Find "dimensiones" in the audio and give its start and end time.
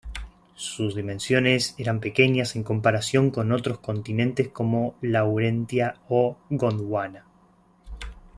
0.95-1.75